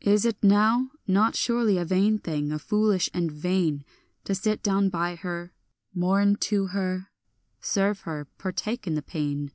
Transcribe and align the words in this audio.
Is 0.00 0.24
it 0.24 0.42
now 0.42 0.90
not 1.06 1.36
surely 1.36 1.76
a 1.76 1.84
vain 1.84 2.16
thing, 2.16 2.50
a 2.50 2.58
foolish 2.58 3.10
and 3.12 3.30
vain, 3.30 3.84
To 4.24 4.34
sit 4.34 4.62
down 4.62 4.88
by 4.88 5.16
her, 5.16 5.52
mourn 5.92 6.36
to 6.48 6.68
her, 6.68 7.10
serve 7.60 8.00
her, 8.08 8.26
partake 8.38 8.86
in 8.86 8.94
the 8.94 9.02
pain? 9.02 9.52